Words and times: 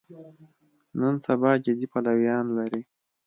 نن 0.99 1.15
سبا 1.25 1.51
جدي 1.63 1.87
پلویان 1.93 2.45
لري. 2.57 2.81